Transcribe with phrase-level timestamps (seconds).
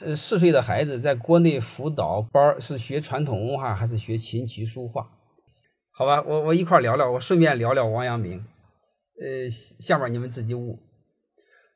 [0.00, 5.10] 呃，四岁的孩子在国内辅导班是学传统文化还是学琴棋书画？
[5.90, 8.42] 好吧，我我一块聊聊，我顺便聊聊王阳明。
[9.20, 10.78] 呃，下面你们自己悟。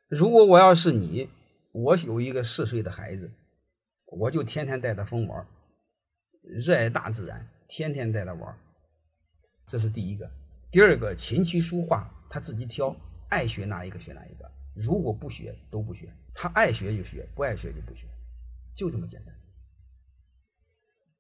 [0.09, 1.29] 如果我要是你，
[1.73, 3.31] 我有一个四岁的孩子，
[4.07, 5.47] 我就天天带他疯玩，
[6.43, 8.57] 热爱大自然，天天带他玩。
[9.67, 10.31] 这是第一个。
[10.71, 12.97] 第二个，琴棋书画他自己挑，
[13.29, 14.51] 爱学哪一个学哪一个。
[14.75, 18.07] 如果不学都不学，他爱学就学，不爱学就不学，
[18.75, 19.35] 就这么简单。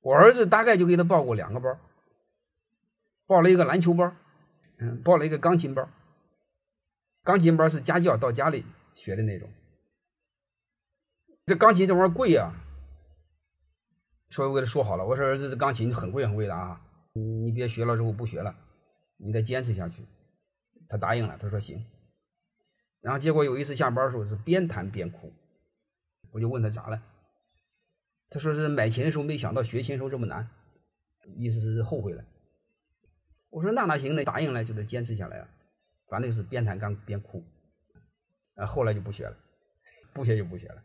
[0.00, 1.80] 我儿子大概就给他报过两个班，
[3.26, 4.16] 报了一个篮球班，
[4.78, 5.88] 嗯，报了一个钢琴班。
[7.22, 9.48] 钢琴班是家教到家里学的那种。
[11.46, 12.52] 这钢琴这玩意儿贵呀，
[14.30, 16.80] 所以我给他说好了，我说儿子这钢琴很贵很贵的啊，
[17.12, 18.54] 你你别学了之后不学了，
[19.16, 20.04] 你得坚持下去。
[20.86, 21.82] 他答应了，他说行。
[23.04, 25.30] 然后结果有一次下班的时候是边弹边哭，
[26.30, 27.02] 我就问他咋了，
[28.30, 30.48] 他说是买琴的时候没想到学琴时候这么难，
[31.36, 32.24] 意思是后悔了。
[33.50, 34.24] 我说那哪行呢？
[34.24, 35.48] 答应了就得坚持下来啊，
[36.08, 37.44] 反正就是边弹钢边哭，
[38.54, 39.36] 啊后来就不学了，
[40.14, 40.82] 不学就不学了，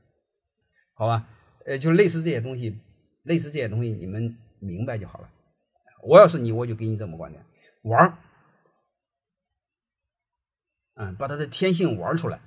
[0.95, 1.25] 好吧？
[1.65, 2.77] 呃，就类似这些东西，
[3.23, 5.31] 类似这些东西你们明白就好了。
[6.03, 7.41] 我要是你，我就给你这么观点，
[7.83, 8.17] 玩儿。
[10.99, 12.41] 嗯，把他的天性玩出来。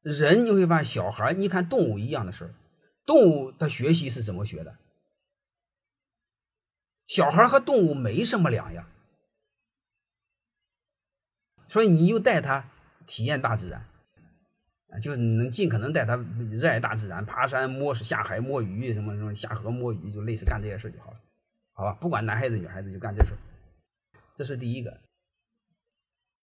[0.00, 2.54] 人你会发现，小孩你看动物一样的事，
[3.04, 4.78] 动物他学习是怎么学的？
[7.06, 8.86] 小孩和动物没什么两样，
[11.68, 12.70] 所以你就带他
[13.06, 13.86] 体验大自然，
[14.88, 21.20] 啊，就是你能尽可能带他热爱大自然，爬山、摸下海、摸鱼，什么什么下河摸鱼，就类似干这些事就好了，
[21.74, 21.92] 好吧？
[22.00, 23.36] 不管男孩子女孩子就干这事，
[24.38, 24.98] 这是第一个。